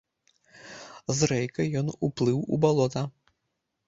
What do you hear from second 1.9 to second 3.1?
уплыў у балота.